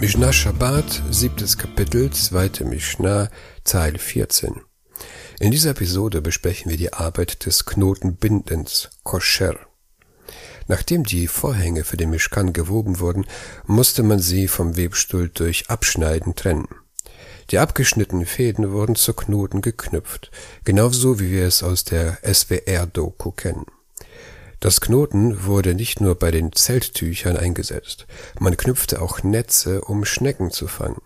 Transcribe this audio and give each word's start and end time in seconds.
Mishnah 0.00 0.32
Shabbat, 0.32 1.02
siebtes 1.10 1.58
Kapitel, 1.58 2.10
zweite 2.10 2.64
Mishnah, 2.64 3.28
Zeile 3.64 3.98
14. 3.98 4.62
In 5.40 5.50
dieser 5.50 5.72
Episode 5.72 6.22
besprechen 6.22 6.70
wir 6.70 6.78
die 6.78 6.94
Arbeit 6.94 7.44
des 7.44 7.66
Knotenbindens, 7.66 8.88
Kosher. 9.02 9.58
Nachdem 10.68 11.04
die 11.04 11.26
Vorhänge 11.26 11.84
für 11.84 11.98
den 11.98 12.08
Mischkan 12.08 12.54
gewoben 12.54 12.98
wurden, 12.98 13.26
musste 13.66 14.02
man 14.02 14.20
sie 14.20 14.48
vom 14.48 14.78
Webstuhl 14.78 15.28
durch 15.28 15.68
Abschneiden 15.68 16.34
trennen. 16.34 16.68
Die 17.50 17.58
abgeschnittenen 17.58 18.24
Fäden 18.24 18.72
wurden 18.72 18.94
zu 18.94 19.12
Knoten 19.12 19.60
geknüpft, 19.60 20.30
genauso 20.64 21.20
wie 21.20 21.30
wir 21.30 21.46
es 21.46 21.62
aus 21.62 21.84
der 21.84 22.16
SWR-Doku 22.24 23.32
kennen. 23.32 23.66
Das 24.60 24.82
Knoten 24.82 25.46
wurde 25.46 25.74
nicht 25.74 26.02
nur 26.02 26.16
bei 26.16 26.30
den 26.30 26.52
Zelttüchern 26.52 27.38
eingesetzt, 27.38 28.06
man 28.38 28.58
knüpfte 28.58 29.00
auch 29.00 29.22
Netze, 29.22 29.80
um 29.80 30.04
Schnecken 30.04 30.50
zu 30.50 30.68
fangen. 30.68 31.00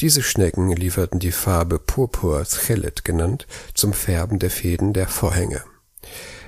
Diese 0.00 0.22
Schnecken 0.22 0.70
lieferten 0.70 1.20
die 1.20 1.32
Farbe 1.32 1.78
Purpur 1.78 2.42
Schelet 2.46 3.04
genannt 3.04 3.46
zum 3.74 3.92
Färben 3.92 4.38
der 4.38 4.50
Fäden 4.50 4.94
der 4.94 5.08
Vorhänge. 5.08 5.62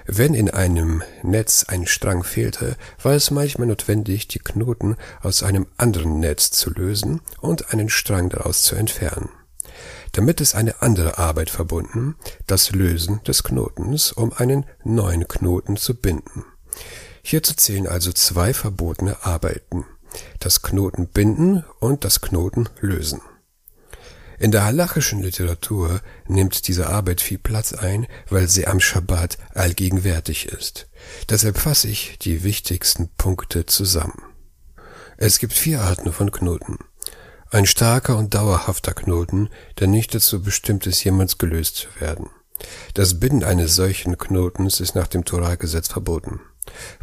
Wenn 0.07 0.33
in 0.33 0.49
einem 0.49 1.03
Netz 1.23 1.67
ein 1.69 1.87
Strang 1.87 2.25
fehlte, 2.25 2.77
war 3.03 3.13
es 3.13 3.31
manchmal 3.31 3.67
notwendig, 3.67 4.27
die 4.29 4.39
Knoten 4.39 4.97
aus 5.21 5.43
einem 5.43 5.67
anderen 5.77 6.19
Netz 6.19 6.51
zu 6.51 6.71
lösen 6.71 7.21
und 7.43 7.75
einen 7.75 7.91
Strang 7.91 8.31
daraus 8.31 8.63
zu 8.63 8.75
entfernen. 8.75 9.29
Damit 10.19 10.41
ist 10.41 10.57
eine 10.57 10.83
andere 10.83 11.17
Arbeit 11.17 11.49
verbunden, 11.49 12.17
das 12.49 12.73
Lösen 12.73 13.23
des 13.23 13.45
Knotens, 13.45 14.11
um 14.11 14.33
einen 14.33 14.67
neuen 14.83 15.29
Knoten 15.29 15.77
zu 15.77 15.95
binden. 15.95 16.45
Hierzu 17.23 17.55
zählen 17.55 17.87
also 17.87 18.13
zwei 18.13 18.53
verbotene 18.53 19.25
Arbeiten, 19.25 19.85
das 20.41 20.63
Knotenbinden 20.63 21.63
und 21.79 22.05
das 22.05 22.21
Knotenlösen. 22.21 23.21
In 24.41 24.51
der 24.51 24.65
halachischen 24.65 25.23
Literatur 25.23 26.01
nimmt 26.27 26.67
diese 26.67 26.89
Arbeit 26.89 27.21
viel 27.21 27.39
Platz 27.39 27.73
ein, 27.73 28.09
weil 28.29 28.49
sie 28.49 28.67
am 28.67 28.81
Schabbat 28.81 29.39
allgegenwärtig 29.55 30.47
ist. 30.49 30.89
Deshalb 31.31 31.59
fasse 31.59 31.87
ich 31.87 32.19
die 32.19 32.43
wichtigsten 32.43 33.09
Punkte 33.17 33.67
zusammen. 33.67 34.21
Es 35.17 35.39
gibt 35.39 35.53
vier 35.53 35.81
Arten 35.83 36.13
von 36.13 36.33
Knoten. 36.33 36.79
Ein 37.51 37.65
starker 37.65 38.19
und 38.19 38.35
dauerhafter 38.35 38.93
Knoten, 38.93 39.49
der 39.79 39.87
nicht 39.87 40.15
dazu 40.15 40.43
bestimmt 40.43 40.87
ist, 40.87 41.03
jemals 41.03 41.39
gelöst 41.39 41.77
zu 41.77 41.89
werden. 41.99 42.29
Das 42.93 43.21
Binden 43.21 43.43
eines 43.43 43.75
solchen 43.75 44.19
Knotens 44.19 44.81
ist 44.81 44.95
nach 44.95 45.07
dem 45.07 45.25
Torah-Gesetz 45.25 45.89
verboten. 45.89 46.41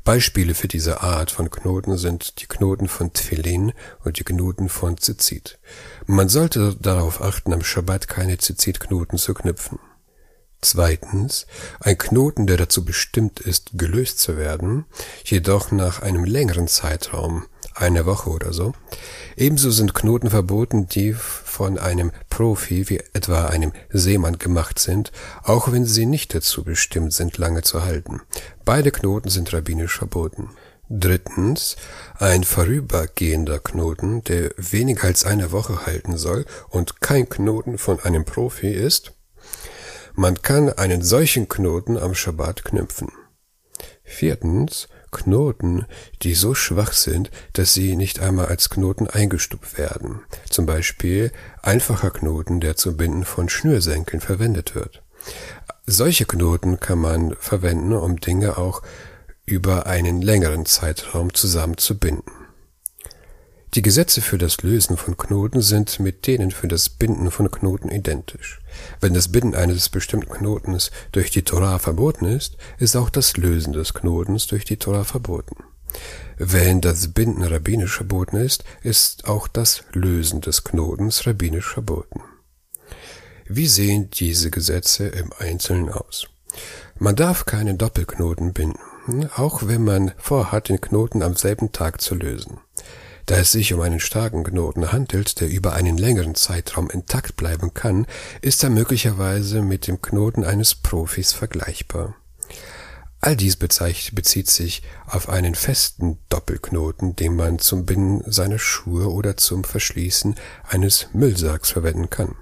Beispiele 0.03 0.53
für 0.53 0.67
diese 0.67 1.01
Art 1.01 1.31
von 1.31 1.49
Knoten 1.49 1.97
sind 1.97 2.41
die 2.41 2.45
Knoten 2.45 2.87
von 2.87 3.11
Tfilin 3.13 3.73
und 4.03 4.19
die 4.19 4.23
Knoten 4.23 4.69
von 4.69 4.97
Zizit. 4.97 5.57
Man 6.05 6.29
sollte 6.29 6.75
darauf 6.75 7.21
achten, 7.21 7.51
am 7.51 7.63
Schabbat 7.63 8.07
keine 8.07 8.37
Zizitknoten 8.37 9.17
zu 9.17 9.33
knüpfen. 9.33 9.79
Zweitens, 10.61 11.47
ein 11.79 11.97
Knoten, 11.97 12.45
der 12.45 12.57
dazu 12.57 12.85
bestimmt 12.85 13.39
ist, 13.39 13.71
gelöst 13.73 14.19
zu 14.19 14.37
werden, 14.37 14.85
jedoch 15.23 15.71
nach 15.71 16.03
einem 16.03 16.23
längeren 16.23 16.67
Zeitraum, 16.67 17.45
eine 17.75 18.05
Woche 18.05 18.29
oder 18.29 18.53
so. 18.53 18.73
Ebenso 19.35 19.69
sind 19.69 19.93
Knoten 19.93 20.29
verboten, 20.29 20.87
die 20.87 21.13
von 21.13 21.77
einem 21.77 22.11
Profi 22.29 22.89
wie 22.89 23.01
etwa 23.13 23.47
einem 23.47 23.73
Seemann 23.89 24.39
gemacht 24.39 24.79
sind, 24.79 25.11
auch 25.43 25.71
wenn 25.71 25.85
sie 25.85 26.05
nicht 26.05 26.33
dazu 26.33 26.63
bestimmt 26.63 27.13
sind, 27.13 27.37
lange 27.37 27.61
zu 27.61 27.83
halten. 27.83 28.21
Beide 28.63 28.91
Knoten 28.91 29.29
sind 29.29 29.53
rabbinisch 29.53 29.97
verboten. 29.97 30.49
Drittens, 30.87 31.77
ein 32.19 32.43
vorübergehender 32.43 33.59
Knoten, 33.59 34.23
der 34.23 34.51
weniger 34.57 35.05
als 35.05 35.25
eine 35.25 35.51
Woche 35.51 35.85
halten 35.85 36.17
soll 36.17 36.45
und 36.69 37.01
kein 37.01 37.27
Knoten 37.27 37.77
von 37.77 37.99
einem 37.99 38.23
Profi 38.23 38.69
ist. 38.69 39.13
Man 40.13 40.41
kann 40.41 40.69
einen 40.69 41.01
solchen 41.01 41.49
Knoten 41.49 41.97
am 41.97 42.13
Schabbat 42.13 42.63
knüpfen. 42.63 43.11
Viertens, 44.03 44.87
Knoten, 45.15 45.85
die 46.21 46.35
so 46.35 46.53
schwach 46.53 46.93
sind, 46.93 47.31
dass 47.53 47.73
sie 47.73 47.95
nicht 47.95 48.19
einmal 48.19 48.47
als 48.47 48.69
Knoten 48.69 49.07
eingestuft 49.07 49.77
werden. 49.77 50.19
Zum 50.49 50.65
Beispiel 50.65 51.31
einfacher 51.61 52.11
Knoten, 52.11 52.59
der 52.59 52.75
zum 52.75 52.97
Binden 52.97 53.23
von 53.23 53.49
Schnürsenkeln 53.49 54.21
verwendet 54.21 54.75
wird. 54.75 55.01
Solche 55.87 56.25
Knoten 56.25 56.79
kann 56.79 56.99
man 56.99 57.35
verwenden, 57.39 57.93
um 57.93 58.19
Dinge 58.19 58.57
auch 58.57 58.81
über 59.45 59.85
einen 59.85 60.21
längeren 60.21 60.65
Zeitraum 60.65 61.33
zusammenzubinden. 61.33 62.34
Die 63.75 63.81
Gesetze 63.81 64.21
für 64.21 64.37
das 64.37 64.61
Lösen 64.61 64.95
von 64.95 65.17
Knoten 65.17 65.61
sind 65.61 65.99
mit 65.99 66.27
denen 66.27 66.51
für 66.51 66.69
das 66.69 66.87
Binden 66.87 67.29
von 67.29 67.51
Knoten 67.51 67.89
identisch. 67.89 68.61
Wenn 69.01 69.13
das 69.13 69.29
Binden 69.33 69.53
eines 69.53 69.89
bestimmten 69.89 70.29
Knotens 70.29 70.91
durch 71.11 71.29
die 71.29 71.41
Torah 71.41 71.77
verboten 71.77 72.23
ist, 72.23 72.55
ist 72.79 72.95
auch 72.95 73.09
das 73.09 73.35
Lösen 73.35 73.73
des 73.73 73.93
Knotens 73.93 74.47
durch 74.47 74.63
die 74.63 74.77
Torah 74.77 75.03
verboten. 75.03 75.57
Wenn 76.37 76.79
das 76.79 77.09
Binden 77.09 77.43
rabbinisch 77.43 77.97
verboten 77.97 78.37
ist, 78.37 78.63
ist 78.81 79.27
auch 79.27 79.49
das 79.49 79.83
Lösen 79.91 80.39
des 80.39 80.63
Knotens 80.63 81.27
rabbinisch 81.27 81.67
verboten. 81.67 82.21
Wie 83.45 83.67
sehen 83.67 84.09
diese 84.09 84.51
Gesetze 84.51 85.07
im 85.07 85.33
Einzelnen 85.37 85.89
aus? 85.89 86.27
Man 86.97 87.17
darf 87.17 87.45
keine 87.45 87.75
Doppelknoten 87.75 88.53
binden, 88.53 89.29
auch 89.35 89.67
wenn 89.67 89.83
man 89.83 90.13
vorhat, 90.17 90.69
den 90.69 90.79
Knoten 90.79 91.21
am 91.21 91.35
selben 91.35 91.73
Tag 91.73 91.99
zu 91.99 92.15
lösen. 92.15 92.61
Da 93.25 93.35
es 93.37 93.51
sich 93.51 93.73
um 93.73 93.81
einen 93.81 93.99
starken 93.99 94.43
Knoten 94.43 94.91
handelt, 94.91 95.41
der 95.41 95.49
über 95.49 95.73
einen 95.73 95.97
längeren 95.97 96.35
Zeitraum 96.35 96.89
intakt 96.89 97.35
bleiben 97.35 97.73
kann, 97.73 98.05
ist 98.41 98.63
er 98.63 98.69
möglicherweise 98.69 99.61
mit 99.61 99.87
dem 99.87 100.01
Knoten 100.01 100.43
eines 100.43 100.75
Profis 100.75 101.33
vergleichbar. 101.33 102.15
All 103.21 103.35
dies 103.35 103.55
bezieht 103.55 104.51
sich 104.51 104.83
auf 105.07 105.29
einen 105.29 105.55
festen 105.55 106.19
Doppelknoten, 106.29 107.15
den 107.15 107.35
man 107.35 107.57
zum 107.57 107.85
Binden 107.85 108.31
seiner 108.31 108.59
Schuhe 108.59 109.11
oder 109.11 109.35
zum 109.35 109.63
Verschließen 109.63 110.35
eines 110.67 111.07
Müllsacks 111.13 111.71
verwenden 111.71 112.11
kann. 112.11 112.35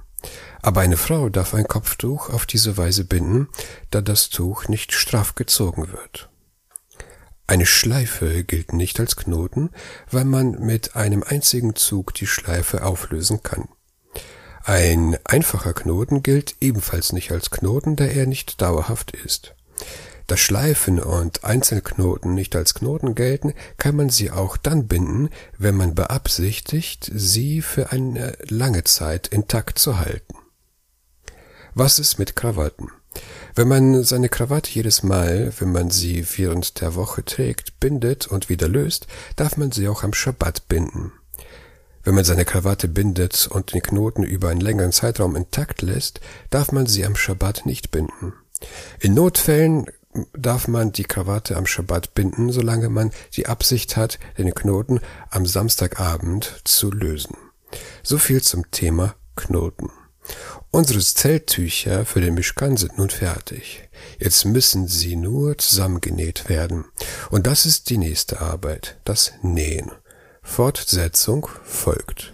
Aber 0.62 0.82
eine 0.82 0.98
Frau 0.98 1.30
darf 1.30 1.54
ein 1.54 1.68
Kopftuch 1.70 2.30
auf 2.30 2.46
diese 2.46 2.76
Weise 2.76 3.06
binden, 3.06 3.48
da 3.92 4.02
das 4.02 4.30
Tuch 4.30 4.68
nicht 4.68 4.92
straff 4.92 5.36
gezogen 5.36 5.90
wird. 5.94 6.30
Eine 7.53 7.68
Schleife 7.68 8.44
gilt 8.44 8.74
nicht 8.74 9.00
als 9.00 9.16
Knoten, 9.16 9.69
weil 10.09 10.25
man 10.25 10.59
mit 10.66 10.96
einem 10.96 11.22
einzigen 11.22 11.75
Zug 11.75 12.16
die 12.16 12.25
Schleife 12.25 12.84
auflösen 12.84 13.44
kann. 13.44 13.68
Ein 14.64 15.19
einfacher 15.24 15.74
Knoten 15.75 16.24
gilt 16.24 16.56
ebenfalls 16.62 17.14
nicht 17.14 17.31
als 17.31 17.52
Knoten, 17.52 17.96
da 17.96 18.06
er 18.06 18.25
nicht 18.25 18.59
dauerhaft 18.59 19.12
ist. 19.12 19.53
Da 20.25 20.36
Schleifen 20.36 21.00
und 21.00 21.44
Einzelknoten 21.44 22.34
nicht 22.34 22.56
als 22.56 22.74
Knoten 22.74 23.14
gelten, 23.14 23.53
kann 23.78 23.96
man 23.97 24.09
sie 24.09 24.31
auch 24.31 24.58
dann 24.58 24.88
binden, 24.88 25.30
wenn 25.59 25.75
man 25.75 25.94
beabsichtigt, 25.94 27.12
sie 27.14 27.62
für 27.62 27.91
eine 27.91 28.35
lange 28.50 28.84
Zeit 28.84 29.28
intakt 29.28 29.78
zu 29.78 30.00
halten. 30.00 30.34
Was 31.75 32.00
ist 32.00 32.18
mit 32.18 32.35
Krawatten? 32.35 32.90
Wenn 33.56 33.68
man 33.68 34.03
seine 34.03 34.29
Krawatte 34.29 34.72
jedes 34.72 35.03
Mal, 35.03 35.53
wenn 35.59 35.72
man 35.72 35.91
sie 35.91 36.25
während 36.38 36.81
der 36.81 36.96
Woche 36.96 37.24
trägt, 37.24 37.79
bindet 37.79 38.28
und 38.28 38.50
wieder 38.50 38.68
löst, 38.68 39.07
darf 39.35 39.57
man 39.57 39.72
sie 39.72 39.88
auch 39.88 40.03
am 40.03 40.13
Schabbat 40.13 40.68
binden. 40.68 41.12
Wenn 42.03 42.16
man 42.16 42.25
seine 42.25 42.46
Krawatte 42.46 42.88
bindet 42.88 43.47
und 43.50 43.73
den 43.73 43.81
Knoten 43.81 44.23
über 44.23 44.50
einen 44.50 44.59
längeren 44.59 44.91
Zeitraum 44.91 45.35
intakt 45.35 45.81
lässt, 45.81 46.19
darf 46.50 46.72
man 46.72 46.85
sie 46.85 47.06
am 47.06 47.16
Schabbat 47.16 47.66
nicht 47.66 47.91
binden. 47.91 48.34
In 49.00 49.13
Notfällen 49.13 49.85
darf 50.34 50.68
man 50.68 50.91
die 50.91 51.06
Krawatte 51.06 51.56
am 51.56 51.66
Schabbat 51.66 52.14
binden, 52.14 52.52
solange 52.52 52.90
man 52.90 53.11
die 53.35 53.47
Absicht 53.47 53.97
hat, 53.97 54.20
den 54.38 54.53
Knoten 54.53 54.99
am 55.29 55.46
Samstagabend 55.46 56.61
zu 56.66 56.91
lösen. 56.91 57.38
So 58.03 58.17
viel 58.17 58.41
zum 58.41 58.70
Thema 58.72 59.16
Knoten. 59.35 59.90
Unsere 60.75 61.02
Zelttücher 61.02 62.03
für 62.03 62.20
den 62.20 62.34
Mischkan 62.34 62.78
sind 62.78 62.97
nun 62.97 63.11
fertig. 63.11 63.87
Jetzt 64.17 64.43
müssen 64.43 64.87
sie 64.87 65.16
nur 65.16 65.55
zusammengenäht 65.59 66.49
werden. 66.49 66.85
Und 67.29 67.46
das 67.46 67.67
ist 67.67 67.91
die 67.91 67.99
nächste 67.99 68.41
Arbeit, 68.41 68.97
das 69.05 69.34
Nähen. 69.43 69.91
Fortsetzung 70.41 71.47
folgt. 71.64 72.34